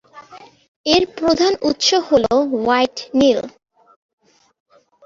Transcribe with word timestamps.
এর 0.85 1.03
প্রধান 1.17 1.53
উৎস 1.69 1.87
হ'ল 2.07 2.25
হোয়াইট 2.51 2.95
নীল। 3.19 3.39